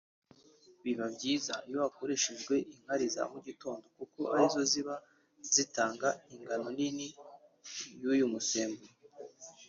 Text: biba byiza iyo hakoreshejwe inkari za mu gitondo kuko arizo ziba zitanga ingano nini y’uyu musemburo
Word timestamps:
biba 0.83 1.05
byiza 1.15 1.53
iyo 1.67 1.77
hakoreshejwe 1.85 2.55
inkari 2.73 3.05
za 3.15 3.23
mu 3.31 3.39
gitondo 3.47 3.85
kuko 3.97 4.21
arizo 4.35 4.61
ziba 4.71 4.95
zitanga 5.53 6.09
ingano 6.35 6.67
nini 6.77 7.07
y’uyu 8.01 8.25
musemburo 8.33 8.93